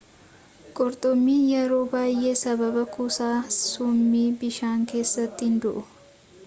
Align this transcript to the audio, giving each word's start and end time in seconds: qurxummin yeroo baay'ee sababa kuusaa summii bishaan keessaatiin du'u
qurxummin 0.77 1.43
yeroo 1.57 1.83
baay'ee 1.91 2.33
sababa 2.43 2.87
kuusaa 2.97 3.37
summii 3.59 4.27
bishaan 4.45 4.91
keessaatiin 4.95 5.63
du'u 5.67 5.85